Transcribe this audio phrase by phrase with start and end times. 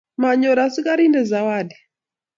[0.21, 1.77] Manyor askarindet sawadi.